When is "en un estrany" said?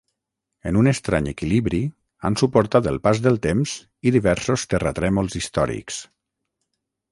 0.69-1.27